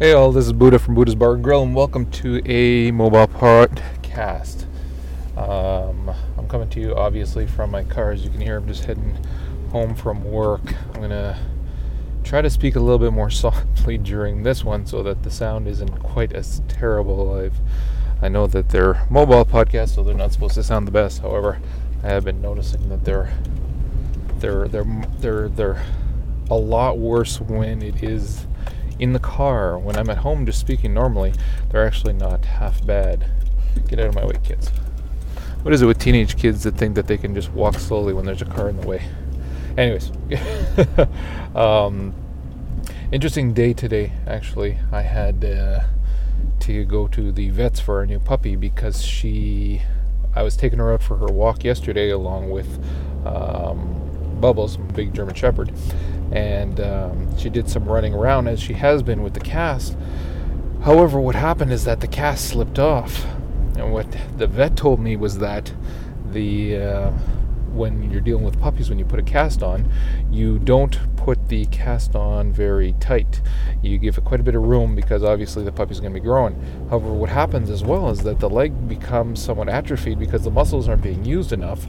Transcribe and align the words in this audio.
Hey 0.00 0.12
all, 0.12 0.30
this 0.30 0.46
is 0.46 0.52
Buddha 0.52 0.78
from 0.78 0.94
Buddha's 0.94 1.16
Bar 1.16 1.34
and 1.34 1.42
Grill, 1.42 1.64
and 1.64 1.74
welcome 1.74 2.08
to 2.12 2.40
a 2.48 2.92
mobile 2.92 3.26
podcast. 3.26 4.64
Um, 5.36 6.14
I'm 6.38 6.46
coming 6.46 6.70
to 6.70 6.80
you 6.80 6.94
obviously 6.94 7.48
from 7.48 7.72
my 7.72 7.82
car. 7.82 8.12
As 8.12 8.22
you 8.22 8.30
can 8.30 8.40
hear, 8.40 8.58
I'm 8.58 8.68
just 8.68 8.84
heading 8.84 9.18
home 9.72 9.96
from 9.96 10.22
work. 10.22 10.72
I'm 10.94 11.00
gonna 11.00 11.36
try 12.22 12.40
to 12.42 12.48
speak 12.48 12.76
a 12.76 12.78
little 12.78 13.00
bit 13.00 13.12
more 13.12 13.28
softly 13.44 13.98
during 13.98 14.44
this 14.44 14.62
one 14.62 14.86
so 14.86 15.02
that 15.02 15.24
the 15.24 15.32
sound 15.32 15.66
isn't 15.66 15.98
quite 15.98 16.32
as 16.32 16.62
terrible. 16.68 17.34
I've 17.34 17.58
I 18.22 18.28
know 18.28 18.46
that 18.46 18.68
they're 18.68 19.04
mobile 19.10 19.44
podcasts, 19.44 19.96
so 19.96 20.04
they're 20.04 20.14
not 20.14 20.32
supposed 20.32 20.54
to 20.54 20.62
sound 20.62 20.86
the 20.86 20.92
best. 20.92 21.22
However, 21.22 21.58
I 22.04 22.06
have 22.06 22.24
been 22.24 22.40
noticing 22.40 22.88
that 22.90 23.04
they're 23.04 23.32
they're 24.38 24.68
they're 24.68 24.86
they're 25.18 25.48
they're 25.48 25.84
a 26.48 26.56
lot 26.56 26.98
worse 26.98 27.40
when 27.40 27.82
it 27.82 28.04
is 28.04 28.46
in 28.98 29.12
the 29.12 29.18
car. 29.18 29.78
When 29.78 29.96
I'm 29.96 30.10
at 30.10 30.18
home 30.18 30.46
just 30.46 30.60
speaking 30.60 30.94
normally, 30.94 31.32
they're 31.70 31.86
actually 31.86 32.12
not 32.12 32.44
half 32.44 32.84
bad. 32.84 33.30
Get 33.88 34.00
out 34.00 34.06
of 34.06 34.14
my 34.14 34.24
way, 34.24 34.36
kids. 34.42 34.70
What 35.62 35.74
is 35.74 35.82
it 35.82 35.86
with 35.86 35.98
teenage 35.98 36.36
kids 36.36 36.62
that 36.64 36.76
think 36.76 36.94
that 36.94 37.06
they 37.06 37.18
can 37.18 37.34
just 37.34 37.50
walk 37.52 37.74
slowly 37.74 38.12
when 38.12 38.24
there's 38.24 38.42
a 38.42 38.46
car 38.46 38.68
in 38.68 38.80
the 38.80 38.86
way? 38.86 39.04
Anyways, 39.76 40.10
um, 41.54 42.14
interesting 43.12 43.52
day 43.52 43.72
today, 43.72 44.12
actually. 44.26 44.78
I 44.90 45.02
had 45.02 45.44
uh, 45.44 45.80
to 46.60 46.84
go 46.84 47.06
to 47.08 47.32
the 47.32 47.50
vets 47.50 47.80
for 47.80 47.98
our 47.98 48.06
new 48.06 48.18
puppy 48.18 48.56
because 48.56 49.02
she. 49.02 49.82
I 50.34 50.42
was 50.42 50.56
taking 50.56 50.78
her 50.78 50.92
out 50.92 51.02
for 51.02 51.16
her 51.16 51.26
walk 51.26 51.64
yesterday 51.64 52.10
along 52.10 52.50
with 52.50 52.78
um, 53.26 54.38
Bubbles, 54.40 54.76
big 54.76 55.12
German 55.12 55.34
Shepherd 55.34 55.72
and 56.32 56.80
um, 56.80 57.36
she 57.38 57.48
did 57.48 57.68
some 57.68 57.84
running 57.84 58.14
around 58.14 58.48
as 58.48 58.60
she 58.60 58.74
has 58.74 59.02
been 59.02 59.22
with 59.22 59.34
the 59.34 59.40
cast. 59.40 59.96
However, 60.82 61.20
what 61.20 61.34
happened 61.34 61.72
is 61.72 61.84
that 61.84 62.00
the 62.00 62.08
cast 62.08 62.46
slipped 62.46 62.78
off, 62.78 63.24
and 63.76 63.92
what 63.92 64.06
the 64.36 64.46
vet 64.46 64.76
told 64.76 65.00
me 65.00 65.16
was 65.16 65.38
that 65.38 65.72
the 66.30 66.76
uh, 66.76 67.10
when 67.72 68.10
you're 68.10 68.20
dealing 68.20 68.44
with 68.44 68.60
puppies, 68.60 68.88
when 68.88 68.98
you 68.98 69.04
put 69.04 69.18
a 69.18 69.22
cast 69.22 69.62
on, 69.62 69.88
you 70.30 70.58
don't 70.58 70.98
put 71.16 71.48
the 71.48 71.66
cast 71.66 72.14
on 72.14 72.52
very 72.52 72.94
tight. 73.00 73.40
You 73.82 73.98
give 73.98 74.18
it 74.18 74.24
quite 74.24 74.40
a 74.40 74.42
bit 74.42 74.54
of 74.54 74.62
room 74.62 74.94
because 74.94 75.22
obviously 75.22 75.64
the 75.64 75.72
puppy's 75.72 76.00
going 76.00 76.12
to 76.12 76.20
be 76.20 76.24
growing. 76.24 76.60
However, 76.90 77.12
what 77.12 77.28
happens 77.28 77.70
as 77.70 77.84
well 77.84 78.10
is 78.10 78.20
that 78.20 78.40
the 78.40 78.50
leg 78.50 78.88
becomes 78.88 79.42
somewhat 79.42 79.68
atrophied 79.68 80.18
because 80.18 80.42
the 80.42 80.50
muscles 80.50 80.88
aren't 80.88 81.02
being 81.02 81.24
used 81.24 81.52
enough 81.52 81.86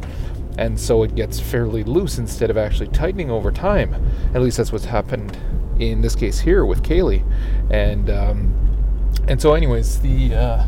and 0.60 0.78
so 0.78 1.04
it 1.04 1.16
gets 1.16 1.40
fairly 1.40 1.86
loose 1.86 2.18
instead 2.18 2.50
of 2.50 2.58
actually 2.58 2.90
tightening 2.90 3.32
over 3.32 3.50
time. 3.50 3.96
At 4.34 4.42
least 4.42 4.58
that's 4.58 4.74
what's 4.74 4.84
happened 4.84 5.38
in 5.80 6.02
this 6.02 6.16
case 6.16 6.38
here 6.38 6.66
with 6.66 6.84
Kaylee, 6.84 7.24
and 7.72 8.10
um, 8.10 8.54
and 9.30 9.42
so 9.42 9.54
anyways 9.54 10.02
the 10.02 10.36
uh, 10.36 10.68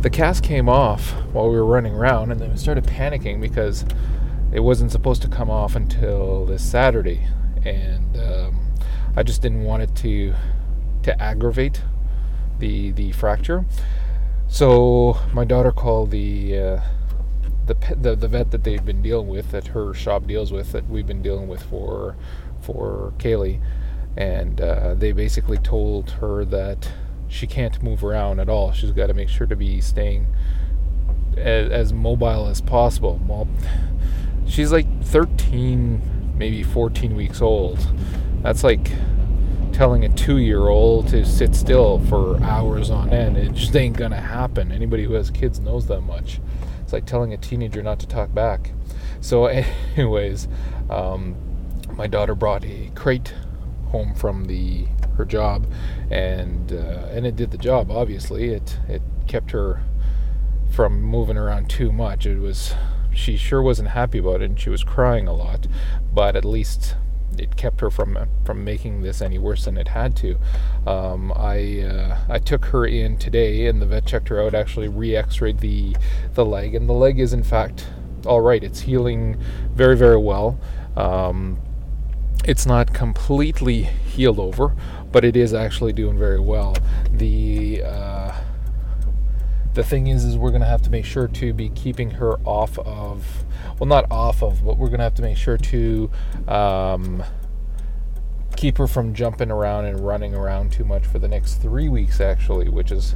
the 0.00 0.10
cast 0.10 0.42
came 0.42 0.68
off 0.68 1.12
while 1.32 1.48
we 1.48 1.54
were 1.54 1.64
running 1.64 1.94
around, 1.94 2.32
and 2.32 2.40
then 2.40 2.50
we 2.50 2.56
started 2.56 2.84
panicking 2.84 3.40
because 3.40 3.84
it 4.52 4.60
wasn't 4.60 4.90
supposed 4.90 5.22
to 5.22 5.28
come 5.28 5.50
off 5.50 5.76
until 5.76 6.44
this 6.44 6.68
Saturday, 6.68 7.28
and 7.64 8.16
um, 8.16 8.60
I 9.14 9.22
just 9.22 9.40
didn't 9.40 9.62
want 9.62 9.84
it 9.84 9.94
to 9.96 10.34
to 11.04 11.22
aggravate 11.22 11.80
the 12.58 12.90
the 12.90 13.12
fracture. 13.12 13.66
So 14.48 15.20
my 15.32 15.44
daughter 15.44 15.70
called 15.70 16.10
the 16.10 16.58
uh, 16.58 16.80
the, 17.66 17.74
the 18.00 18.14
the 18.16 18.28
vet 18.28 18.50
that 18.50 18.64
they've 18.64 18.84
been 18.84 19.02
dealing 19.02 19.28
with, 19.28 19.50
that 19.50 19.68
her 19.68 19.92
shop 19.94 20.26
deals 20.26 20.52
with, 20.52 20.72
that 20.72 20.88
we've 20.88 21.06
been 21.06 21.22
dealing 21.22 21.48
with 21.48 21.62
for 21.62 22.16
for 22.60 23.12
Kaylee, 23.18 23.60
and 24.16 24.60
uh, 24.60 24.94
they 24.94 25.12
basically 25.12 25.58
told 25.58 26.10
her 26.12 26.44
that 26.44 26.90
she 27.28 27.46
can't 27.46 27.82
move 27.82 28.04
around 28.04 28.40
at 28.40 28.48
all. 28.48 28.72
She's 28.72 28.92
got 28.92 29.08
to 29.08 29.14
make 29.14 29.28
sure 29.28 29.46
to 29.46 29.56
be 29.56 29.80
staying 29.80 30.26
as, 31.36 31.70
as 31.70 31.92
mobile 31.92 32.46
as 32.46 32.60
possible. 32.60 33.20
Well, 33.26 33.48
she's 34.46 34.72
like 34.72 34.86
13, 35.04 36.34
maybe 36.36 36.62
14 36.62 37.16
weeks 37.16 37.40
old. 37.42 37.78
That's 38.42 38.62
like 38.62 38.90
telling 39.72 40.04
a 40.04 40.08
two-year-old 40.08 41.08
to 41.08 41.24
sit 41.26 41.54
still 41.54 41.98
for 42.06 42.42
hours 42.42 42.90
on 42.90 43.10
end. 43.10 43.36
It 43.36 43.52
just 43.52 43.76
ain't 43.76 43.96
gonna 43.96 44.20
happen. 44.20 44.72
Anybody 44.72 45.04
who 45.04 45.14
has 45.14 45.30
kids 45.30 45.60
knows 45.60 45.86
that 45.88 46.00
much. 46.00 46.40
It's 46.86 46.92
like 46.92 47.04
telling 47.04 47.32
a 47.32 47.36
teenager 47.36 47.82
not 47.82 47.98
to 47.98 48.06
talk 48.06 48.32
back. 48.32 48.70
So, 49.20 49.46
anyways, 49.96 50.46
um, 50.88 51.34
my 51.96 52.06
daughter 52.06 52.36
brought 52.36 52.64
a 52.64 52.92
crate 52.94 53.34
home 53.88 54.14
from 54.14 54.44
the 54.44 54.86
her 55.16 55.24
job, 55.24 55.66
and 56.12 56.72
uh, 56.72 57.08
and 57.10 57.26
it 57.26 57.34
did 57.34 57.50
the 57.50 57.58
job. 57.58 57.90
Obviously, 57.90 58.50
it 58.50 58.78
it 58.88 59.02
kept 59.26 59.50
her 59.50 59.82
from 60.70 61.02
moving 61.02 61.36
around 61.36 61.68
too 61.68 61.90
much. 61.90 62.24
It 62.24 62.38
was 62.38 62.72
she 63.12 63.36
sure 63.36 63.62
wasn't 63.62 63.88
happy 63.88 64.18
about 64.18 64.40
it, 64.40 64.50
and 64.50 64.60
she 64.60 64.70
was 64.70 64.84
crying 64.84 65.26
a 65.26 65.32
lot, 65.32 65.66
but 66.14 66.36
at 66.36 66.44
least 66.44 66.94
it 67.40 67.56
kept 67.56 67.80
her 67.80 67.90
from 67.90 68.18
from 68.44 68.64
making 68.64 69.02
this 69.02 69.20
any 69.20 69.38
worse 69.38 69.64
than 69.64 69.76
it 69.76 69.88
had 69.88 70.16
to. 70.16 70.38
Um, 70.86 71.32
I 71.32 71.80
uh, 71.82 72.18
I 72.28 72.38
took 72.38 72.66
her 72.66 72.86
in 72.86 73.18
today, 73.18 73.66
and 73.66 73.80
the 73.80 73.86
vet 73.86 74.06
checked 74.06 74.28
her 74.28 74.40
out. 74.40 74.54
Actually, 74.54 74.88
re-X-rayed 74.88 75.60
the 75.60 75.96
the 76.34 76.44
leg, 76.44 76.74
and 76.74 76.88
the 76.88 76.94
leg 76.94 77.18
is 77.18 77.32
in 77.32 77.42
fact 77.42 77.86
all 78.26 78.40
right. 78.40 78.62
It's 78.62 78.80
healing 78.80 79.40
very 79.74 79.96
very 79.96 80.18
well. 80.18 80.58
Um, 80.96 81.58
it's 82.44 82.66
not 82.66 82.94
completely 82.94 83.82
healed 83.82 84.38
over, 84.38 84.74
but 85.10 85.24
it 85.24 85.36
is 85.36 85.52
actually 85.52 85.92
doing 85.92 86.18
very 86.18 86.40
well. 86.40 86.76
The 87.10 87.82
uh, 87.84 88.40
the 89.76 89.84
thing 89.84 90.06
is, 90.08 90.24
is 90.24 90.36
we're 90.36 90.50
gonna 90.50 90.64
have 90.64 90.82
to 90.82 90.90
make 90.90 91.04
sure 91.04 91.28
to 91.28 91.52
be 91.52 91.68
keeping 91.68 92.10
her 92.12 92.40
off 92.46 92.78
of, 92.78 93.44
well, 93.78 93.86
not 93.86 94.10
off 94.10 94.42
of, 94.42 94.64
but 94.64 94.78
we're 94.78 94.88
gonna 94.88 95.02
have 95.02 95.14
to 95.14 95.22
make 95.22 95.36
sure 95.36 95.58
to 95.58 96.10
um, 96.48 97.22
keep 98.56 98.78
her 98.78 98.86
from 98.86 99.14
jumping 99.14 99.50
around 99.50 99.84
and 99.84 100.00
running 100.00 100.34
around 100.34 100.72
too 100.72 100.84
much 100.84 101.04
for 101.04 101.18
the 101.18 101.28
next 101.28 101.56
three 101.56 101.90
weeks, 101.90 102.20
actually, 102.20 102.70
which 102.70 102.90
is 102.90 103.14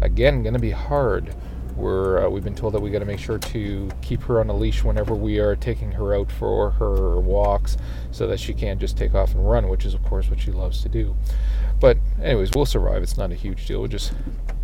again 0.00 0.42
gonna 0.44 0.58
be 0.60 0.70
hard. 0.70 1.34
We're 1.76 2.24
uh, 2.26 2.30
we've 2.30 2.44
been 2.44 2.54
told 2.54 2.74
that 2.74 2.80
we 2.80 2.90
got 2.90 3.00
to 3.00 3.04
make 3.04 3.20
sure 3.20 3.38
to 3.38 3.88
keep 4.02 4.22
her 4.22 4.40
on 4.40 4.50
a 4.50 4.56
leash 4.56 4.82
whenever 4.82 5.14
we 5.14 5.38
are 5.38 5.54
taking 5.54 5.92
her 5.92 6.12
out 6.14 6.30
for 6.30 6.70
her 6.70 7.20
walks, 7.20 7.76
so 8.10 8.26
that 8.28 8.40
she 8.40 8.52
can't 8.52 8.80
just 8.80 8.96
take 8.96 9.14
off 9.14 9.32
and 9.34 9.48
run, 9.48 9.68
which 9.68 9.84
is 9.84 9.94
of 9.94 10.02
course 10.04 10.28
what 10.30 10.40
she 10.40 10.50
loves 10.50 10.82
to 10.82 10.88
do. 10.88 11.16
But 11.80 11.98
anyways, 12.20 12.50
we'll 12.54 12.66
survive. 12.66 13.02
It's 13.02 13.16
not 13.16 13.30
a 13.30 13.36
huge 13.36 13.66
deal. 13.66 13.80
We'll 13.80 13.88
just 13.88 14.12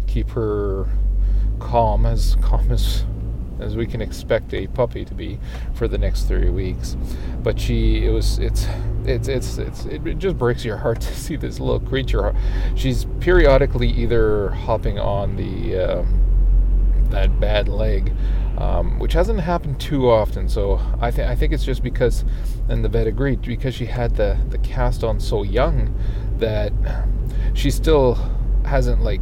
keep 0.08 0.30
her 0.30 0.88
calm, 1.58 2.06
as 2.06 2.36
calm 2.40 2.70
as 2.70 3.04
as 3.60 3.76
we 3.76 3.86
can 3.86 4.00
expect 4.00 4.52
a 4.52 4.66
puppy 4.68 5.04
to 5.04 5.14
be 5.14 5.38
for 5.74 5.88
the 5.88 5.98
next 5.98 6.24
three 6.24 6.50
weeks. 6.50 6.96
But 7.42 7.58
she, 7.58 8.04
it 8.04 8.10
was, 8.10 8.38
it's, 8.38 8.66
it's, 9.04 9.28
it's, 9.28 9.58
it's, 9.58 9.84
it 9.86 10.18
just 10.18 10.38
breaks 10.38 10.64
your 10.64 10.76
heart 10.76 11.00
to 11.02 11.14
see 11.14 11.36
this 11.36 11.60
little 11.60 11.80
creature. 11.80 12.34
She's 12.74 13.06
periodically 13.20 13.88
either 13.88 14.50
hopping 14.50 14.98
on 14.98 15.36
the 15.36 15.78
um, 15.78 16.20
that 17.10 17.38
bad 17.38 17.68
leg, 17.68 18.12
um, 18.58 18.98
which 18.98 19.12
hasn't 19.12 19.40
happened 19.40 19.80
too 19.80 20.10
often. 20.10 20.48
So 20.48 20.80
I 21.00 21.10
think 21.10 21.28
I 21.28 21.36
think 21.36 21.52
it's 21.52 21.64
just 21.64 21.82
because, 21.82 22.24
and 22.68 22.84
the 22.84 22.88
vet 22.88 23.06
agreed 23.06 23.42
because 23.42 23.74
she 23.74 23.86
had 23.86 24.16
the 24.16 24.38
the 24.48 24.58
cast 24.58 25.04
on 25.04 25.20
so 25.20 25.42
young 25.42 25.94
that 26.38 26.72
she 27.54 27.70
still 27.70 28.14
hasn't 28.64 29.02
like 29.02 29.20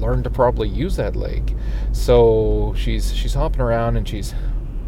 learn 0.00 0.22
to 0.22 0.30
properly 0.30 0.68
use 0.68 0.96
that 0.96 1.16
leg. 1.16 1.56
So 1.92 2.74
she's 2.76 3.14
she's 3.14 3.34
hopping 3.34 3.60
around 3.60 3.96
and 3.96 4.08
she's 4.08 4.34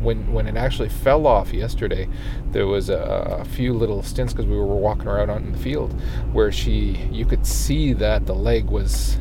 when 0.01 0.33
when 0.33 0.47
it 0.47 0.57
actually 0.57 0.89
fell 0.89 1.27
off 1.27 1.53
yesterday, 1.53 2.09
there 2.51 2.67
was 2.67 2.89
a, 2.89 3.39
a 3.41 3.45
few 3.45 3.75
little 3.75 4.03
stints 4.03 4.33
because 4.33 4.47
we 4.47 4.57
were 4.57 4.65
walking 4.65 5.07
around 5.07 5.31
out 5.31 5.43
in 5.43 5.53
the 5.53 5.59
field 5.59 5.93
where 6.33 6.51
she 6.51 7.09
you 7.11 7.25
could 7.25 7.47
see 7.47 7.93
that 7.93 8.27
the 8.27 8.35
leg 8.35 8.67
was 8.67 9.19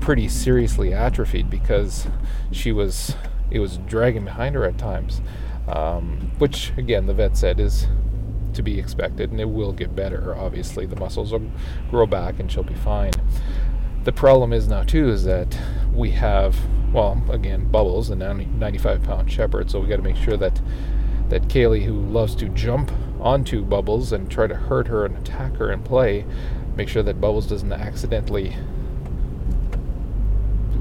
pretty 0.00 0.28
seriously 0.28 0.92
atrophied 0.92 1.50
because 1.50 2.06
she 2.52 2.72
was 2.72 3.14
it 3.50 3.60
was 3.60 3.78
dragging 3.78 4.24
behind 4.24 4.54
her 4.54 4.64
at 4.64 4.78
times, 4.78 5.22
um, 5.66 6.30
which 6.38 6.72
again 6.76 7.06
the 7.06 7.14
vet 7.14 7.36
said 7.36 7.58
is 7.58 7.86
to 8.54 8.62
be 8.62 8.78
expected 8.78 9.30
and 9.30 9.40
it 9.40 9.48
will 9.48 9.72
get 9.72 9.94
better. 9.94 10.34
Obviously, 10.36 10.84
the 10.86 10.96
muscles 10.96 11.32
will 11.32 11.50
grow 11.90 12.06
back 12.06 12.40
and 12.40 12.50
she'll 12.50 12.62
be 12.62 12.74
fine 12.74 13.12
the 14.04 14.12
problem 14.12 14.52
is 14.52 14.68
now 14.68 14.82
too 14.82 15.08
is 15.08 15.24
that 15.24 15.58
we 15.92 16.10
have 16.10 16.56
well 16.92 17.22
again 17.30 17.70
bubbles 17.70 18.10
and 18.10 18.20
95 18.20 19.02
pound 19.02 19.30
shepherd 19.30 19.70
so 19.70 19.80
we 19.80 19.86
got 19.86 19.96
to 19.96 20.02
make 20.02 20.16
sure 20.16 20.36
that 20.36 20.60
that 21.28 21.42
Kaylee 21.48 21.84
who 21.84 21.92
loves 21.92 22.34
to 22.36 22.48
jump 22.48 22.90
onto 23.20 23.62
bubbles 23.62 24.12
and 24.12 24.30
try 24.30 24.46
to 24.46 24.54
hurt 24.54 24.86
her 24.86 25.04
and 25.04 25.16
attack 25.16 25.56
her 25.56 25.70
and 25.70 25.84
play 25.84 26.24
make 26.76 26.88
sure 26.88 27.02
that 27.02 27.20
bubbles 27.20 27.46
doesn't 27.46 27.72
accidentally 27.72 28.56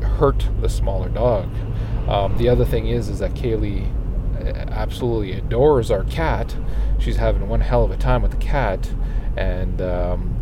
hurt 0.03 0.47
the 0.61 0.69
smaller 0.69 1.09
dog. 1.09 1.49
Um, 2.07 2.37
the 2.37 2.49
other 2.49 2.65
thing 2.65 2.87
is 2.87 3.09
is 3.09 3.19
that 3.19 3.33
Kaylee 3.33 3.91
uh, 4.39 4.69
absolutely 4.71 5.33
adores 5.33 5.91
our 5.91 6.03
cat. 6.05 6.55
She's 6.99 7.17
having 7.17 7.47
one 7.47 7.61
hell 7.61 7.83
of 7.83 7.91
a 7.91 7.97
time 7.97 8.21
with 8.21 8.31
the 8.31 8.37
cat 8.37 8.91
and 9.35 9.81
um, 9.81 10.36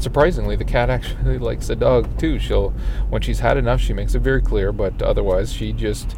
surprisingly, 0.00 0.56
the 0.56 0.64
cat 0.64 0.90
actually 0.90 1.38
likes 1.50 1.68
the 1.68 1.76
dog 1.76 2.18
too. 2.18 2.38
She'll, 2.38 2.70
when 3.08 3.22
she's 3.22 3.40
had 3.40 3.56
enough, 3.56 3.80
she 3.80 3.92
makes 3.92 4.14
it 4.14 4.20
very 4.20 4.42
clear, 4.42 4.72
but 4.72 5.00
otherwise, 5.02 5.52
she 5.52 5.72
just 5.72 6.16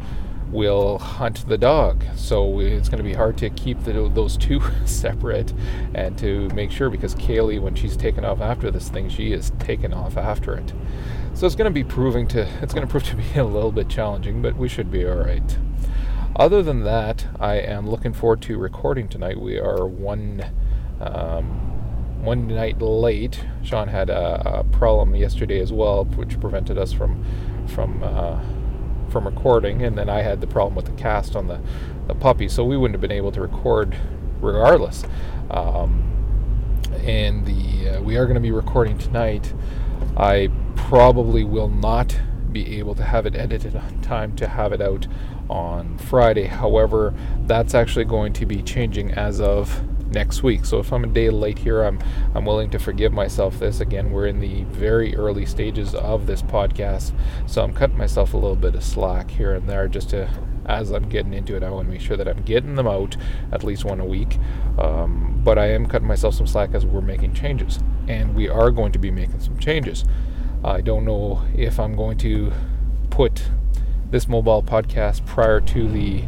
will 0.53 0.99
hunt 0.99 1.47
the 1.47 1.57
dog. 1.57 2.03
So 2.15 2.59
it's 2.59 2.87
going 2.87 2.99
to 2.99 3.03
be 3.03 3.13
hard 3.13 3.37
to 3.39 3.49
keep 3.49 3.83
the, 3.83 4.09
those 4.13 4.37
two 4.37 4.61
separate 4.85 5.51
and 5.95 6.17
to 6.19 6.47
make 6.49 6.71
sure 6.71 6.89
because 6.89 7.15
Kaylee, 7.15 7.59
when 7.59 7.75
she's 7.75 7.97
taken 7.97 8.23
off 8.23 8.39
after 8.39 8.71
this 8.71 8.89
thing, 8.89 9.09
she 9.09 9.33
is 9.33 9.51
taken 9.59 9.93
off 9.93 10.15
after 10.15 10.55
it. 10.55 10.71
So 11.33 11.47
it's 11.47 11.55
going 11.55 11.69
to 11.69 11.73
be 11.73 11.83
proving 11.83 12.27
to 12.29 12.41
it's 12.61 12.73
going 12.73 12.85
to 12.85 12.91
prove 12.91 13.03
to 13.05 13.15
be 13.15 13.39
a 13.39 13.43
little 13.43 13.71
bit 13.71 13.89
challenging, 13.89 14.41
but 14.41 14.55
we 14.55 14.69
should 14.69 14.91
be 14.91 15.05
all 15.05 15.17
right. 15.17 15.57
Other 16.35 16.63
than 16.63 16.83
that, 16.83 17.27
I 17.39 17.55
am 17.55 17.89
looking 17.89 18.13
forward 18.13 18.41
to 18.43 18.57
recording 18.57 19.07
tonight. 19.07 19.39
We 19.39 19.59
are 19.59 19.85
one 19.85 20.43
um, 20.99 21.72
one 22.23 22.47
night 22.47 22.81
late. 22.81 23.43
Sean 23.63 23.87
had 23.87 24.09
a, 24.09 24.59
a, 24.59 24.63
problem 24.63 25.13
yesterday 25.15 25.59
as 25.59 25.73
well, 25.73 26.05
which 26.05 26.39
prevented 26.39 26.77
us 26.77 26.93
from 26.93 27.23
from 27.67 28.01
uh, 28.03 28.39
from 29.09 29.25
recording, 29.25 29.83
and 29.83 29.97
then 29.97 30.09
I 30.09 30.21
had 30.21 30.41
the 30.41 30.47
problem 30.47 30.75
with 30.75 30.85
the 30.85 30.93
cast 30.93 31.35
on 31.35 31.47
the 31.47 31.59
the 32.07 32.15
puppy, 32.15 32.47
so 32.47 32.63
we 32.63 32.77
wouldn't 32.77 32.95
have 32.95 33.01
been 33.01 33.11
able 33.11 33.31
to 33.33 33.41
record 33.41 33.97
regardless. 34.39 35.03
Um, 35.49 36.09
and 37.03 37.45
the 37.45 37.97
uh, 37.97 38.01
we 38.01 38.15
are 38.17 38.25
going 38.25 38.35
to 38.35 38.41
be 38.41 38.51
recording 38.51 38.97
tonight. 38.97 39.53
I 40.15 40.49
probably 40.75 41.43
will 41.43 41.69
not 41.69 42.17
be 42.51 42.77
able 42.77 42.95
to 42.95 43.03
have 43.03 43.25
it 43.25 43.35
edited 43.35 43.75
on 43.75 44.01
time 44.01 44.35
to 44.37 44.47
have 44.47 44.71
it 44.71 44.81
out 44.81 45.07
on 45.49 45.97
Friday. 45.97 46.45
However, 46.45 47.13
that's 47.45 47.73
actually 47.73 48.05
going 48.05 48.31
to 48.33 48.45
be 48.45 48.61
changing 48.61 49.11
as 49.11 49.41
of 49.41 49.81
next 50.13 50.43
week. 50.43 50.65
So 50.65 50.79
if 50.79 50.93
I'm 50.93 51.03
a 51.03 51.07
day 51.07 51.29
late 51.29 51.59
here, 51.59 51.83
I'm 51.83 51.99
I'm 52.33 52.45
willing 52.45 52.69
to 52.69 52.79
forgive 52.79 53.11
myself 53.11 53.59
this. 53.59 53.81
Again, 53.81 54.11
we're 54.11 54.27
in 54.27 54.39
the 54.39 54.63
very 54.65 55.15
early 55.15 55.45
stages 55.45 55.93
of 55.95 56.27
this 56.27 56.41
podcast, 56.41 57.13
so 57.47 57.63
I'm 57.63 57.73
cutting 57.73 57.97
myself 57.97 58.33
a 58.33 58.37
little 58.37 58.55
bit 58.55 58.75
of 58.75 58.83
slack 58.83 59.31
here 59.31 59.53
and 59.53 59.67
there 59.67 59.87
just 59.87 60.11
to 60.11 60.29
as 60.65 60.91
I'm 60.91 61.09
getting 61.09 61.33
into 61.33 61.55
it, 61.55 61.63
I 61.63 61.69
want 61.69 61.87
to 61.87 61.91
make 61.91 62.01
sure 62.01 62.17
that 62.17 62.27
I'm 62.27 62.41
getting 62.43 62.75
them 62.75 62.87
out 62.87 63.17
at 63.51 63.63
least 63.63 63.83
one 63.83 63.99
a 63.99 64.05
week. 64.05 64.37
Um, 64.77 65.41
but 65.43 65.57
I 65.57 65.69
am 65.71 65.85
cutting 65.85 66.07
myself 66.07 66.35
some 66.35 66.47
slack 66.47 66.73
as 66.73 66.85
we're 66.85 67.01
making 67.01 67.33
changes, 67.33 67.79
and 68.07 68.33
we 68.33 68.47
are 68.47 68.71
going 68.71 68.91
to 68.93 68.99
be 68.99 69.11
making 69.11 69.41
some 69.41 69.57
changes. 69.57 70.05
I 70.63 70.81
don't 70.81 71.03
know 71.03 71.43
if 71.53 71.79
I'm 71.79 71.95
going 71.95 72.17
to 72.19 72.53
put 73.09 73.43
this 74.09 74.27
mobile 74.27 74.63
podcast 74.63 75.25
prior 75.25 75.59
to 75.59 75.87
the 75.87 76.23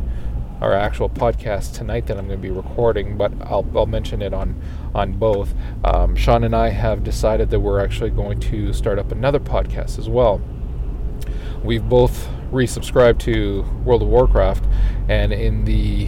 our 0.61 0.73
actual 0.73 1.09
podcast 1.09 1.73
tonight 1.73 2.07
that 2.07 2.17
I'm 2.17 2.27
going 2.27 2.39
to 2.39 2.47
be 2.47 2.53
recording, 2.53 3.17
but 3.17 3.33
I'll, 3.41 3.65
I'll 3.75 3.85
mention 3.85 4.21
it 4.21 4.33
on 4.33 4.61
on 4.93 5.13
both. 5.13 5.53
Um, 5.83 6.15
Sean 6.15 6.43
and 6.43 6.55
I 6.55 6.69
have 6.69 7.03
decided 7.03 7.49
that 7.49 7.59
we're 7.59 7.83
actually 7.83 8.11
going 8.11 8.39
to 8.41 8.71
start 8.73 8.97
up 8.97 9.11
another 9.11 9.39
podcast 9.39 9.99
as 9.99 10.07
well. 10.07 10.41
We've 11.63 11.87
both 11.87 12.27
resubscribed 12.51 13.19
to 13.19 13.63
World 13.83 14.01
of 14.01 14.07
Warcraft, 14.07 14.65
and 15.09 15.33
in 15.33 15.65
the 15.65 16.07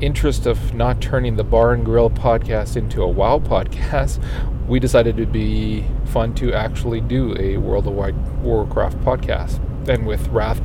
interest 0.00 0.46
of 0.46 0.74
not 0.74 1.00
turning 1.00 1.36
the 1.36 1.44
Bar 1.44 1.72
and 1.72 1.84
Grill 1.84 2.10
podcast 2.10 2.76
into 2.76 3.02
a 3.02 3.08
WoW 3.08 3.38
podcast, 3.38 4.22
we 4.68 4.80
decided 4.80 5.18
it'd 5.18 5.32
be 5.32 5.84
fun 6.06 6.34
to 6.34 6.52
actually 6.52 7.00
do 7.00 7.36
a 7.38 7.58
World 7.58 7.86
of 7.86 7.94
Warcraft 8.42 8.98
podcast. 9.00 9.60
And 9.88 10.06
with 10.06 10.26
Wrath, 10.28 10.60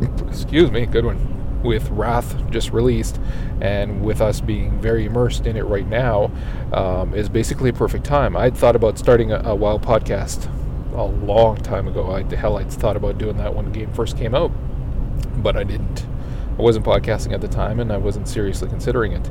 excuse 0.28 0.70
me, 0.70 0.86
good 0.86 1.04
one, 1.04 1.41
with 1.62 1.88
Wrath 1.90 2.50
just 2.50 2.72
released, 2.72 3.20
and 3.60 4.02
with 4.02 4.20
us 4.20 4.40
being 4.40 4.80
very 4.80 5.06
immersed 5.06 5.46
in 5.46 5.56
it 5.56 5.64
right 5.64 5.86
now, 5.86 6.30
um, 6.72 7.14
is 7.14 7.28
basically 7.28 7.70
a 7.70 7.72
perfect 7.72 8.04
time. 8.04 8.36
I'd 8.36 8.56
thought 8.56 8.76
about 8.76 8.98
starting 8.98 9.32
a, 9.32 9.40
a 9.44 9.54
WoW 9.54 9.78
podcast 9.78 10.48
a 10.94 11.04
long 11.04 11.56
time 11.56 11.88
ago. 11.88 12.12
I, 12.12 12.22
the 12.22 12.36
hell, 12.36 12.58
I'd 12.58 12.70
thought 12.70 12.96
about 12.96 13.18
doing 13.18 13.36
that 13.38 13.54
when 13.54 13.66
the 13.66 13.70
game 13.70 13.92
first 13.92 14.16
came 14.16 14.34
out, 14.34 14.50
but 15.42 15.56
I 15.56 15.64
didn't. 15.64 16.06
I 16.58 16.62
wasn't 16.62 16.84
podcasting 16.84 17.32
at 17.32 17.40
the 17.40 17.48
time, 17.48 17.80
and 17.80 17.92
I 17.92 17.96
wasn't 17.96 18.28
seriously 18.28 18.68
considering 18.68 19.12
it. 19.12 19.30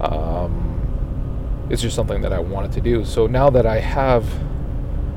Um, 0.00 1.66
it's 1.70 1.82
just 1.82 1.96
something 1.96 2.20
that 2.22 2.32
I 2.32 2.38
wanted 2.38 2.72
to 2.72 2.80
do. 2.80 3.04
So 3.04 3.26
now 3.26 3.50
that 3.50 3.66
I 3.66 3.80
have 3.80 4.24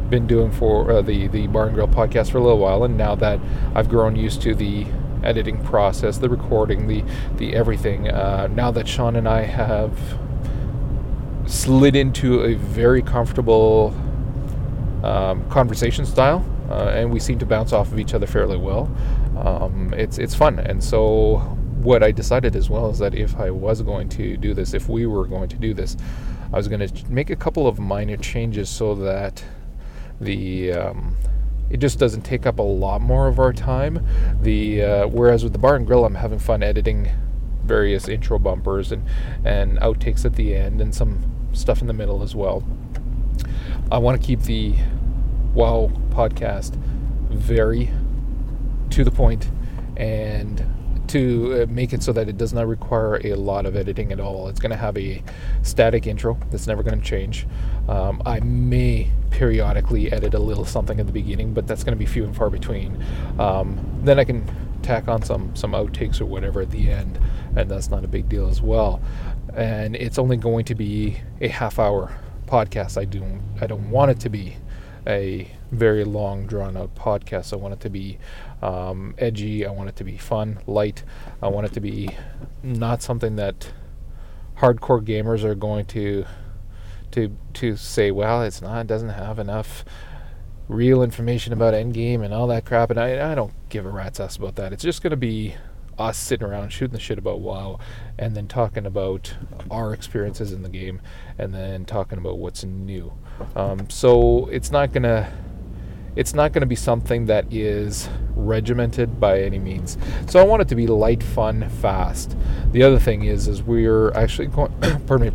been 0.10 0.28
doing 0.28 0.52
for 0.52 0.92
uh, 0.92 1.02
the 1.02 1.28
the 1.28 1.48
Bar 1.48 1.68
and 1.68 1.76
Grill 1.76 1.88
podcast 1.88 2.32
for 2.32 2.38
a 2.38 2.42
little 2.42 2.60
while, 2.60 2.84
and 2.84 2.98
now 2.98 3.16
that 3.16 3.40
I've 3.74 3.90
grown 3.90 4.16
used 4.16 4.42
to 4.44 4.54
the 4.54 4.86
editing 5.24 5.64
process, 5.64 6.18
the 6.18 6.30
recording, 6.30 6.88
the 6.88 7.04
the 7.38 7.56
everything, 7.56 8.10
uh, 8.10 8.48
now 8.48 8.72
that 8.72 8.88
Sean 8.88 9.16
and 9.16 9.28
I 9.28 9.42
have 9.42 9.98
slid 11.46 11.96
into 11.96 12.42
a 12.42 12.56
very 12.56 13.02
comfortable 13.02 13.94
um, 15.04 15.48
conversation 15.50 16.06
style, 16.06 16.46
uh, 16.70 16.92
and 16.96 17.12
we 17.12 17.20
seem 17.20 17.40
to 17.40 17.46
bounce 17.46 17.74
off 17.74 17.92
of 17.92 18.00
each 18.00 18.14
other 18.14 18.26
fairly 18.28 18.58
well. 18.58 18.90
Um, 19.38 19.94
it's 19.96 20.18
it's 20.18 20.36
fun, 20.36 20.60
and 20.60 20.84
so 20.84 21.38
what 21.84 22.02
I 22.02 22.12
decided 22.12 22.56
as 22.56 22.70
well 22.70 22.90
is 22.90 23.00
that 23.00 23.14
if 23.14 23.36
I 23.38 23.52
was 23.52 23.82
going 23.82 24.08
to 24.10 24.38
do 24.38 24.54
this, 24.54 24.74
if 24.74 24.88
we 24.88 25.06
were 25.06 25.28
going 25.28 25.50
to 25.50 25.58
do 25.58 25.74
this, 25.74 25.98
I 26.54 26.56
was 26.56 26.68
going 26.68 26.88
to 26.88 27.12
make 27.12 27.30
a 27.30 27.36
couple 27.36 27.68
of 27.68 27.78
minor 27.80 28.16
changes 28.16 28.70
so 28.70 28.96
that 28.96 29.44
the 30.22 30.72
um, 30.72 31.18
it 31.74 31.80
just 31.80 31.98
doesn't 31.98 32.22
take 32.22 32.46
up 32.46 32.60
a 32.60 32.64
lot 32.64 33.02
more 33.02 33.28
of 33.28 33.40
our 33.40 33.52
time. 33.52 34.06
The 34.42 34.84
uh, 34.84 35.08
whereas 35.08 35.44
with 35.44 35.54
the 35.54 35.60
bar 35.60 35.76
and 35.76 35.88
grill, 35.88 36.06
I'm 36.06 36.16
having 36.16 36.38
fun 36.38 36.62
editing 36.62 37.10
various 37.66 38.08
intro 38.08 38.38
bumpers 38.38 38.92
and 38.92 39.04
and 39.44 39.80
outtakes 39.80 40.24
at 40.24 40.36
the 40.36 40.56
end 40.56 40.80
and 40.80 40.94
some 40.94 41.50
stuff 41.52 41.82
in 41.82 41.88
the 41.88 41.94
middle 41.94 42.22
as 42.22 42.36
well. 42.36 42.64
I 43.92 43.98
want 43.98 44.22
to 44.22 44.26
keep 44.26 44.42
the 44.42 44.76
WoW 45.56 45.92
podcast 46.10 46.76
very 47.30 47.90
to 48.92 49.04
the 49.04 49.12
point 49.12 49.50
and 49.98 50.64
to 51.14 51.62
uh, 51.62 51.66
make 51.72 51.94
it 51.94 52.02
so 52.02 52.12
that 52.12 52.28
it 52.28 52.38
does 52.38 52.54
not 52.54 52.68
require 52.68 53.22
a 53.24 53.36
lot 53.36 53.68
of 53.68 53.76
editing 53.76 54.12
at 54.12 54.20
all. 54.20 54.48
It's 54.48 54.60
going 54.60 54.72
to 54.72 54.78
have 54.78 54.98
a 54.98 55.22
static 55.62 56.08
intro 56.08 56.40
that's 56.50 56.66
never 56.66 56.82
going 56.82 57.00
to 57.00 57.06
change. 57.06 57.46
Um, 57.88 58.24
I 58.26 58.40
may 58.40 59.12
periodically 59.30 60.12
edit 60.12 60.34
a 60.34 60.40
little 60.40 60.66
something 60.66 61.00
at 61.00 61.06
the 61.06 61.12
beginning, 61.14 61.54
but 61.54 61.68
that's 61.68 61.84
going 61.84 61.96
to 61.96 62.00
be 62.00 62.08
few 62.08 62.24
and 62.24 62.36
far 62.36 62.50
between. 62.50 63.04
Um, 63.38 64.02
then 64.04 64.18
I 64.18 64.24
can 64.24 64.44
tack 64.82 65.08
on 65.08 65.22
some 65.22 65.56
some 65.56 65.74
outtakes 65.74 66.20
or 66.20 66.26
whatever 66.26 66.62
at 66.62 66.72
the 66.72 66.90
end, 66.90 67.20
and 67.56 67.70
that's 67.70 67.90
not 67.90 68.04
a 68.04 68.08
big 68.08 68.28
deal 68.28 68.50
as 68.50 68.62
well. 68.62 69.00
And 69.54 69.96
it's 69.96 70.18
only 70.18 70.36
going 70.36 70.66
to 70.66 70.76
be 70.76 71.22
a 71.42 71.48
half 71.48 71.78
hour 71.78 72.12
podcast. 72.48 73.00
I 73.00 73.06
do 73.06 73.24
I 73.62 73.68
don't 73.68 73.92
want 73.92 74.10
it 74.10 74.20
to 74.22 74.30
be 74.30 74.58
a 75.06 75.48
very 75.72 76.04
long, 76.04 76.48
drawn 76.48 76.78
out 76.78 76.96
podcast. 76.96 77.54
I 77.54 77.58
want 77.58 77.74
it 77.74 77.82
to 77.82 77.90
be 77.90 78.18
um, 78.64 79.14
edgy. 79.18 79.66
I 79.66 79.72
want 79.72 79.90
it 79.90 79.96
to 79.98 80.04
be 80.04 80.18
fun, 80.18 80.60
light. 80.66 81.04
I 81.42 81.50
want 81.50 81.68
it 81.68 81.74
to 81.74 81.82
be 81.82 82.10
not 82.64 83.02
something 83.02 83.36
that 83.36 83.74
hardcore 84.58 85.04
gamers 85.04 85.44
are 85.44 85.56
going 85.56 85.86
to 85.88 86.26
to 87.12 87.38
to 87.56 87.76
say, 87.76 88.10
well, 88.10 88.42
it's 88.42 88.62
not. 88.62 88.82
It 88.82 88.88
doesn't 88.88 89.10
have 89.10 89.38
enough 89.38 89.84
real 90.70 91.04
information 91.04 91.52
about 91.52 91.74
Endgame 91.74 92.24
and 92.24 92.34
all 92.34 92.48
that 92.48 92.66
crap. 92.66 92.90
And 92.90 93.00
I, 93.00 93.34
I 93.34 93.36
don't 93.36 93.54
give 93.68 93.86
a 93.86 93.90
rat's 93.90 94.20
ass 94.20 94.38
about 94.38 94.56
that. 94.56 94.72
It's 94.72 94.82
just 94.82 95.04
going 95.04 95.12
to 95.12 95.18
be 95.18 95.56
us 96.00 96.18
sitting 96.18 96.48
around 96.48 96.72
shooting 96.72 96.94
the 96.94 97.00
shit 97.00 97.18
about 97.18 97.42
WoW 97.42 97.80
and 98.18 98.36
then 98.36 98.48
talking 98.48 98.86
about 98.86 99.36
our 99.70 99.94
experiences 99.94 100.52
in 100.52 100.64
the 100.64 100.70
game 100.70 101.02
and 101.38 101.54
then 101.54 101.86
talking 101.86 102.18
about 102.18 102.40
what's 102.40 102.64
new. 102.64 103.14
Um, 103.56 103.90
so 103.90 104.48
it's 104.48 104.72
not 104.72 104.92
gonna 104.92 105.32
it's 106.16 106.34
not 106.34 106.52
going 106.52 106.62
to 106.62 106.68
be 106.68 106.76
something 106.76 107.26
that 107.26 107.52
is 107.52 108.10
regimented 108.36 109.20
by 109.20 109.42
any 109.42 109.60
means. 109.60 109.98
So 110.28 110.40
I 110.40 110.44
want 110.44 110.62
it 110.62 110.68
to 110.70 110.76
be 110.76 110.88
light, 110.88 111.24
fun, 111.24 111.70
fast. 111.82 112.36
The 112.72 112.84
other 112.84 113.00
thing 113.00 113.24
is, 113.26 113.48
is 113.48 113.64
we're 113.64 114.12
actually 114.14 114.48
going. 114.48 114.72
pardon 115.08 115.28
me. 115.28 115.32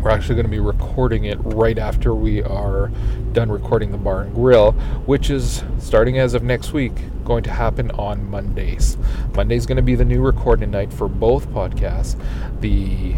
We're 0.00 0.10
actually 0.10 0.36
going 0.36 0.46
to 0.46 0.50
be 0.50 0.60
recording 0.60 1.24
it 1.24 1.36
right 1.42 1.76
after 1.76 2.14
we 2.14 2.42
are 2.42 2.90
done 3.32 3.52
recording 3.52 3.90
the 3.90 3.98
bar 3.98 4.22
and 4.22 4.34
grill, 4.34 4.72
which 5.04 5.28
is 5.28 5.62
starting 5.78 6.18
as 6.18 6.32
of 6.32 6.42
next 6.42 6.72
week, 6.72 6.94
going 7.22 7.42
to 7.42 7.50
happen 7.50 7.90
on 7.92 8.30
Mondays. 8.30 8.96
Monday's 9.34 9.66
going 9.66 9.76
to 9.76 9.82
be 9.82 9.94
the 9.94 10.04
new 10.04 10.22
recording 10.22 10.70
night 10.70 10.90
for 10.90 11.06
both 11.06 11.50
podcasts. 11.50 12.18
The 12.62 13.14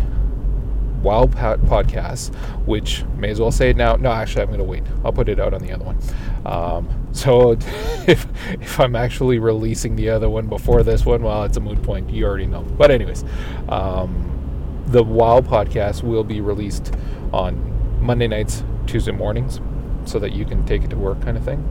WoW 1.02 1.26
podcast, 1.26 2.34
which 2.66 3.04
may 3.16 3.30
as 3.30 3.40
well 3.40 3.50
say 3.50 3.70
it 3.70 3.76
now. 3.76 3.96
No, 3.96 4.10
actually, 4.10 4.42
I'm 4.42 4.48
going 4.48 4.58
to 4.58 4.64
wait. 4.64 4.84
I'll 5.04 5.12
put 5.12 5.28
it 5.28 5.40
out 5.40 5.54
on 5.54 5.60
the 5.60 5.72
other 5.72 5.84
one. 5.84 5.98
Um, 6.44 7.08
so 7.12 7.52
if 8.06 8.26
if 8.52 8.80
I'm 8.80 8.96
actually 8.96 9.38
releasing 9.38 9.96
the 9.96 10.10
other 10.10 10.28
one 10.28 10.46
before 10.48 10.82
this 10.82 11.04
one, 11.04 11.22
well, 11.22 11.44
it's 11.44 11.56
a 11.56 11.60
moot 11.60 11.82
point. 11.82 12.10
You 12.10 12.26
already 12.26 12.46
know. 12.46 12.62
But 12.62 12.90
anyways, 12.90 13.24
um, 13.68 14.84
the 14.86 15.02
WoW 15.02 15.40
podcast 15.40 16.02
will 16.02 16.24
be 16.24 16.40
released 16.40 16.94
on 17.32 18.00
Monday 18.00 18.28
nights, 18.28 18.64
Tuesday 18.86 19.12
mornings, 19.12 19.60
so 20.04 20.18
that 20.18 20.32
you 20.32 20.44
can 20.44 20.64
take 20.66 20.82
it 20.82 20.90
to 20.90 20.96
work, 20.96 21.20
kind 21.22 21.36
of 21.36 21.44
thing. 21.44 21.68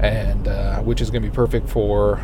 And 0.00 0.46
uh, 0.46 0.80
which 0.82 1.00
is 1.00 1.10
going 1.10 1.22
to 1.22 1.28
be 1.28 1.34
perfect 1.34 1.68
for 1.68 2.22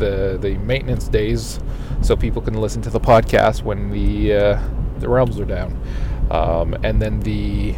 the 0.00 0.38
the 0.40 0.58
maintenance 0.58 1.06
days, 1.06 1.60
so 2.02 2.16
people 2.16 2.42
can 2.42 2.54
listen 2.54 2.82
to 2.82 2.90
the 2.90 2.98
podcast 2.98 3.62
when 3.62 3.90
the 3.90 4.34
uh, 4.34 4.62
the 4.98 5.08
realms 5.08 5.38
are 5.38 5.44
down. 5.44 5.80
Um, 6.30 6.74
and 6.82 7.00
then 7.00 7.20
the 7.20 7.74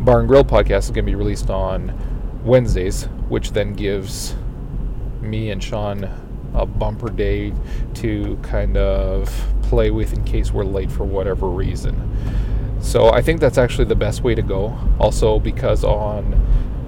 Bar 0.00 0.20
and 0.20 0.28
Grill 0.28 0.44
podcast 0.44 0.84
is 0.84 0.90
going 0.90 1.04
to 1.04 1.10
be 1.10 1.14
released 1.14 1.50
on 1.50 1.92
Wednesdays, 2.44 3.04
which 3.28 3.52
then 3.52 3.74
gives 3.74 4.34
me 5.20 5.50
and 5.50 5.62
Sean 5.62 6.08
a 6.54 6.66
bumper 6.66 7.08
day 7.08 7.52
to 7.94 8.36
kind 8.42 8.76
of 8.76 9.28
play 9.62 9.90
with 9.90 10.12
in 10.12 10.24
case 10.24 10.52
we're 10.52 10.64
late 10.64 10.90
for 10.90 11.04
whatever 11.04 11.48
reason. 11.48 11.96
So 12.80 13.10
I 13.10 13.22
think 13.22 13.40
that's 13.40 13.58
actually 13.58 13.84
the 13.84 13.94
best 13.94 14.22
way 14.22 14.34
to 14.34 14.42
go. 14.42 14.76
Also, 14.98 15.38
because 15.38 15.84
on 15.84 16.34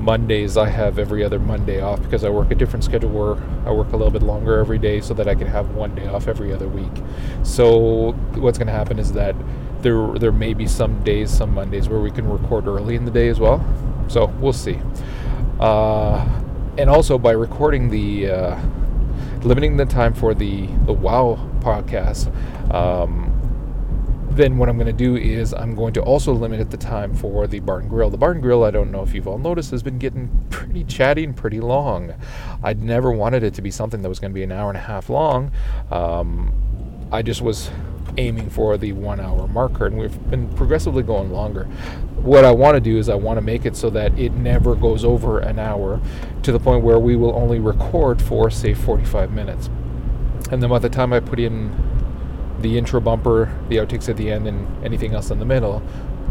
Mondays 0.04 0.58
I 0.58 0.68
have 0.68 0.99
every 0.99 1.25
other 1.25 1.38
Monday 1.38 1.80
off 1.80 2.02
because 2.02 2.25
I 2.25 2.28
work 2.28 2.50
a 2.50 2.54
different 2.54 2.84
schedule 2.84 3.08
where 3.08 3.42
I 3.66 3.73
work 3.73 3.88
a 3.94 3.96
little 3.96 4.11
bit 4.11 4.23
longer 4.23 4.58
every 4.58 4.78
day 4.78 5.00
so 5.00 5.14
that 5.14 5.26
I 5.26 5.34
can 5.34 5.46
have 5.46 5.70
one 5.70 5.94
day 5.94 6.06
off 6.06 6.28
every 6.28 6.52
other 6.52 6.68
week. 6.68 6.92
So 7.42 8.12
what's 8.34 8.58
going 8.58 8.66
to 8.66 8.73
happen 8.75 8.99
is 8.99 9.12
that 9.12 9.34
there 9.80 10.18
there 10.18 10.32
may 10.32 10.52
be 10.52 10.66
some 10.66 11.02
days, 11.04 11.30
some 11.30 11.54
Mondays 11.54 11.88
where 11.88 12.00
we 12.00 12.11
can 12.11 12.28
record 12.28 12.66
early 12.66 12.96
in 12.96 13.06
the 13.06 13.11
day 13.11 13.28
as 13.28 13.40
well. 13.40 13.64
So 14.08 14.26
we'll 14.40 14.52
see. 14.52 14.78
Uh, 15.58 16.23
and 16.76 16.90
also 16.90 17.16
by 17.16 17.32
recording 17.32 17.88
the 17.88 18.30
uh, 18.30 18.61
limiting 19.42 19.78
the 19.78 19.87
time 19.87 20.12
for 20.12 20.34
the 20.34 20.66
the 20.84 20.92
Wow 20.92 21.38
podcast. 21.61 22.28
Um, 22.75 23.23
then 24.36 24.58
what 24.58 24.68
I'm 24.68 24.76
going 24.76 24.86
to 24.86 24.92
do 24.92 25.16
is 25.16 25.54
I'm 25.54 25.74
going 25.74 25.92
to 25.94 26.02
also 26.02 26.32
limit 26.32 26.70
the 26.70 26.76
time 26.76 27.14
for 27.14 27.46
the 27.46 27.60
Bar 27.60 27.80
and 27.80 27.90
Grill. 27.90 28.10
The 28.10 28.16
Bar 28.16 28.32
and 28.32 28.42
Grill, 28.42 28.64
I 28.64 28.70
don't 28.70 28.90
know 28.90 29.02
if 29.02 29.14
you've 29.14 29.28
all 29.28 29.38
noticed, 29.38 29.70
has 29.70 29.82
been 29.82 29.98
getting 29.98 30.46
pretty 30.50 30.84
chatty 30.84 31.24
and 31.24 31.36
pretty 31.36 31.60
long. 31.60 32.14
I'd 32.62 32.82
never 32.82 33.12
wanted 33.12 33.42
it 33.42 33.54
to 33.54 33.62
be 33.62 33.70
something 33.70 34.02
that 34.02 34.08
was 34.08 34.18
going 34.18 34.32
to 34.32 34.34
be 34.34 34.42
an 34.42 34.52
hour 34.52 34.68
and 34.68 34.76
a 34.76 34.82
half 34.82 35.08
long. 35.08 35.52
Um, 35.90 36.52
I 37.12 37.22
just 37.22 37.42
was 37.42 37.70
aiming 38.16 38.50
for 38.50 38.76
the 38.76 38.92
one 38.92 39.20
hour 39.20 39.46
marker, 39.48 39.86
and 39.86 39.98
we've 39.98 40.30
been 40.30 40.48
progressively 40.54 41.02
going 41.02 41.30
longer. 41.30 41.64
What 42.16 42.44
I 42.44 42.50
want 42.50 42.76
to 42.76 42.80
do 42.80 42.98
is 42.98 43.08
I 43.08 43.14
want 43.14 43.36
to 43.36 43.42
make 43.42 43.64
it 43.66 43.76
so 43.76 43.90
that 43.90 44.18
it 44.18 44.32
never 44.32 44.74
goes 44.74 45.04
over 45.04 45.38
an 45.40 45.58
hour 45.58 46.00
to 46.42 46.52
the 46.52 46.60
point 46.60 46.82
where 46.82 46.98
we 46.98 47.16
will 47.16 47.34
only 47.34 47.58
record 47.58 48.22
for, 48.22 48.50
say, 48.50 48.74
45 48.74 49.32
minutes. 49.32 49.68
And 50.50 50.62
then 50.62 50.70
by 50.70 50.78
the 50.78 50.88
time 50.88 51.12
I 51.12 51.20
put 51.20 51.38
in 51.38 51.93
the 52.64 52.78
intro 52.78 52.99
bumper, 52.99 53.54
the 53.68 53.76
outtakes 53.76 54.09
at 54.09 54.16
the 54.16 54.30
end, 54.30 54.49
and 54.49 54.66
anything 54.83 55.14
else 55.14 55.30
in 55.30 55.38
the 55.38 55.44
middle, 55.44 55.83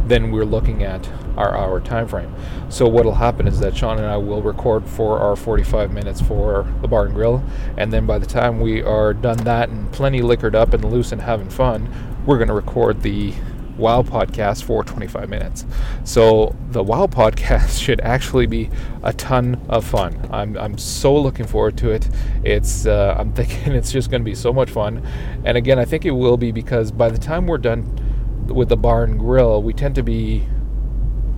then 0.07 0.31
we're 0.31 0.43
looking 0.43 0.83
at 0.83 1.07
our 1.37 1.55
hour 1.55 1.79
time 1.79 2.07
frame. 2.07 2.33
So 2.69 2.87
what'll 2.87 3.13
happen 3.13 3.47
is 3.47 3.59
that 3.59 3.77
Sean 3.77 3.99
and 3.99 4.07
I 4.07 4.17
will 4.17 4.41
record 4.41 4.83
for 4.85 5.19
our 5.19 5.35
45 5.35 5.93
minutes 5.93 6.21
for 6.21 6.65
the 6.81 6.87
bar 6.87 7.05
and 7.05 7.13
grill, 7.13 7.43
and 7.77 7.93
then 7.93 8.07
by 8.07 8.17
the 8.17 8.25
time 8.25 8.59
we 8.59 8.81
are 8.81 9.13
done 9.13 9.37
that 9.43 9.69
and 9.69 9.91
plenty 9.91 10.23
liquored 10.23 10.55
up 10.55 10.73
and 10.73 10.83
loose 10.83 11.11
and 11.11 11.21
having 11.21 11.49
fun, 11.49 11.87
we're 12.25 12.37
going 12.37 12.47
to 12.47 12.55
record 12.55 13.03
the 13.03 13.33
WoW 13.77 14.01
podcast 14.03 14.63
for 14.63 14.83
25 14.83 15.29
minutes. 15.29 15.65
So 16.03 16.55
the 16.69 16.83
WoW 16.83 17.07
podcast 17.07 17.81
should 17.83 18.01
actually 18.01 18.45
be 18.45 18.69
a 19.01 19.13
ton 19.13 19.59
of 19.69 19.85
fun. 19.85 20.29
I'm, 20.31 20.57
I'm 20.57 20.77
so 20.77 21.15
looking 21.15 21.45
forward 21.45 21.77
to 21.79 21.91
it. 21.91 22.09
It's 22.43 22.85
uh, 22.85 23.15
I'm 23.17 23.33
thinking 23.43 23.73
it's 23.73 23.91
just 23.91 24.09
going 24.09 24.21
to 24.21 24.25
be 24.25 24.35
so 24.35 24.53
much 24.53 24.69
fun. 24.69 25.05
And 25.45 25.57
again, 25.57 25.79
I 25.79 25.85
think 25.85 26.05
it 26.05 26.11
will 26.11 26.37
be 26.37 26.51
because 26.51 26.91
by 26.91 27.09
the 27.09 27.17
time 27.17 27.47
we're 27.47 27.57
done 27.57 27.99
with 28.47 28.69
the 28.69 28.77
bar 28.77 29.03
and 29.03 29.19
grill, 29.19 29.61
we 29.63 29.73
tend 29.73 29.95
to 29.95 30.03
be 30.03 30.47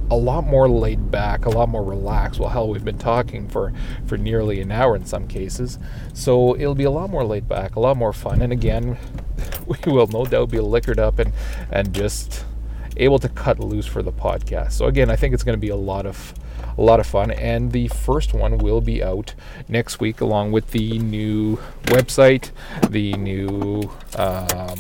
a 0.10 0.16
lot 0.16 0.46
more 0.46 0.70
laid 0.70 1.12
back, 1.12 1.46
a 1.46 1.50
lot 1.50 1.70
more 1.70 1.84
relaxed. 1.84 2.40
Well, 2.40 2.50
hell, 2.50 2.70
we've 2.70 2.86
been 2.86 2.98
talking 2.98 3.48
for 3.48 3.74
for 4.06 4.18
nearly 4.18 4.62
an 4.62 4.72
hour 4.72 4.96
in 4.96 5.06
some 5.06 5.28
cases, 5.28 5.80
so 6.14 6.56
it'll 6.56 6.76
be 6.76 6.84
a 6.84 6.92
lot 6.92 7.10
more 7.10 7.24
laid 7.24 7.48
back, 7.48 7.76
a 7.76 7.80
lot 7.80 7.98
more 7.98 8.14
fun. 8.14 8.42
And 8.42 8.54
again, 8.54 8.98
we 9.68 9.92
will 9.92 10.08
no 10.08 10.26
doubt 10.26 10.52
be 10.52 10.60
liquored 10.60 11.00
up 11.00 11.20
and 11.20 11.34
and 11.72 11.94
just 11.94 12.46
able 12.98 13.20
to 13.20 13.30
cut 13.30 13.60
loose 13.60 13.86
for 13.86 14.02
the 14.02 14.12
podcast. 14.12 14.74
So 14.74 14.86
again, 14.86 15.10
I 15.10 15.16
think 15.16 15.34
it's 15.34 15.44
going 15.44 15.58
to 15.58 15.62
be 15.62 15.70
a 15.70 15.76
lot 15.76 16.06
of 16.06 16.34
a 16.78 16.82
lot 16.82 17.00
of 17.00 17.08
fun 17.08 17.32
and 17.32 17.72
the 17.72 17.88
first 17.88 18.34
one 18.34 18.58
will 18.58 18.82
be 18.82 19.02
out 19.02 19.34
next 19.70 20.00
week 20.00 20.20
along 20.20 20.52
with 20.52 20.72
the 20.72 21.00
new 21.00 21.58
website, 21.86 22.52
the 22.90 23.14
new 23.14 23.90
um, 24.18 24.78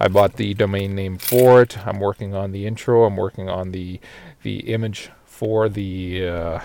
I 0.00 0.08
bought 0.08 0.34
the 0.34 0.54
domain 0.54 0.94
name 0.94 1.18
for 1.18 1.62
it. 1.62 1.86
I'm 1.86 2.00
working 2.00 2.34
on 2.34 2.52
the 2.52 2.66
intro. 2.66 3.04
I'm 3.04 3.16
working 3.16 3.48
on 3.48 3.72
the 3.72 4.00
the 4.42 4.72
image 4.72 5.10
for 5.24 5.68
the 5.68 6.28
uh, 6.28 6.60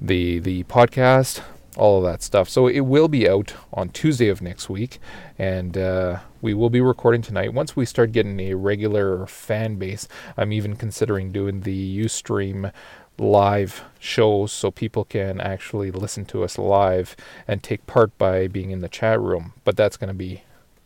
the 0.00 0.38
the 0.38 0.64
podcast, 0.64 1.42
all 1.76 1.98
of 1.98 2.04
that 2.04 2.22
stuff. 2.22 2.48
So 2.48 2.66
it 2.66 2.80
will 2.80 3.08
be 3.08 3.28
out 3.28 3.54
on 3.72 3.90
Tuesday 3.90 4.28
of 4.28 4.42
next 4.42 4.68
week, 4.68 4.98
and 5.38 5.76
uh, 5.76 6.20
we 6.40 6.54
will 6.54 6.70
be 6.70 6.80
recording 6.80 7.22
tonight. 7.22 7.52
Once 7.54 7.76
we 7.76 7.84
start 7.86 8.12
getting 8.12 8.38
a 8.40 8.54
regular 8.54 9.26
fan 9.26 9.76
base, 9.76 10.08
I'm 10.36 10.52
even 10.52 10.76
considering 10.76 11.32
doing 11.32 11.60
the 11.60 12.04
UStream 12.04 12.72
live 13.18 13.82
shows 13.98 14.52
so 14.52 14.70
people 14.70 15.04
can 15.04 15.40
actually 15.40 15.90
listen 15.90 16.26
to 16.26 16.44
us 16.44 16.58
live 16.58 17.16
and 17.48 17.62
take 17.62 17.86
part 17.86 18.16
by 18.18 18.46
being 18.46 18.70
in 18.70 18.80
the 18.80 18.88
chat 18.88 19.20
room. 19.20 19.54
But 19.64 19.76
that's 19.76 19.96
going 19.96 20.08
to 20.08 20.14
be 20.14 20.42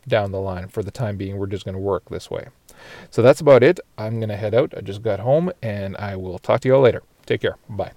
down 0.07 0.33
the 0.33 0.41
line. 0.41 0.69
For 0.69 0.83
the 0.83 0.91
time 0.91 1.17
being, 1.17 1.37
we're 1.39 1.47
just 1.47 1.65
going 1.65 1.75
to 1.75 1.81
work 1.81 2.09
this 2.11 2.31
way. 2.31 2.49
So 3.11 3.23
that's 3.23 3.41
about 3.41 3.63
it. 3.63 3.79
I'm 3.99 4.19
going 4.21 4.29
to 4.31 4.37
head 4.37 4.55
out. 4.55 4.73
I 4.77 4.81
just 4.81 5.03
got 5.03 5.21
home 5.21 5.53
and 5.63 5.97
I 5.97 6.17
will 6.17 6.39
talk 6.39 6.61
to 6.63 6.69
you 6.69 6.75
all 6.77 6.81
later. 6.83 7.03
Take 7.27 7.43
care. 7.43 7.57
Bye. 7.69 7.93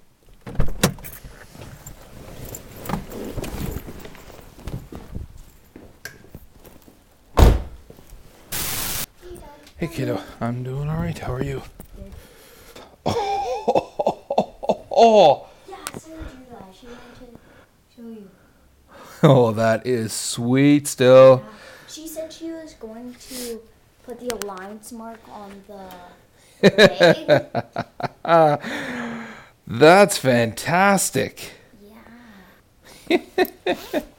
Hey 9.76 9.88
kiddo, 9.88 10.20
I'm 10.40 10.62
doing 10.62 10.88
all 10.88 10.96
right. 10.96 11.18
How 11.18 11.32
are 11.34 11.42
you? 11.42 11.62
Oh, 14.96 15.48
Yeah, 15.68 15.76
Sarah 15.98 16.16
drew 16.22 16.44
that. 16.50 16.64
She 16.78 16.86
wanted 16.86 17.18
to 17.18 17.96
show 17.96 18.08
you. 18.08 18.30
oh, 19.24 19.52
that 19.52 19.86
is 19.86 20.12
sweet. 20.12 20.86
Still, 20.86 21.42
Yeah. 21.44 21.50
She 21.88 22.06
said 22.08 22.32
she 22.32 22.50
was 22.52 22.73
going 22.86 23.14
to 23.28 23.60
put 24.04 24.20
the 24.20 24.28
alliance 24.28 24.92
mark 24.92 25.18
on 25.30 25.64
the 25.66 25.82
that's 29.66 30.18
fantastic. 30.18 31.52
yeah. 33.08 34.00